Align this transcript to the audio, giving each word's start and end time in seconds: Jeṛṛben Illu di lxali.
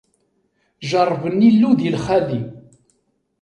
Jeṛṛben 0.89 1.39
Illu 1.49 1.71
di 1.79 1.89
lxali. 1.95 2.41